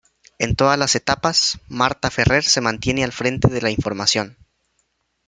En 0.39 0.55
todas 0.55 0.79
las 0.79 0.95
etapas, 0.95 1.59
Marta 1.67 2.09
Ferrer 2.09 2.43
se 2.43 2.59
mantiene 2.59 3.03
al 3.03 3.11
frente 3.11 3.49
de 3.49 3.61
la 3.61 3.69
información. 3.69 4.35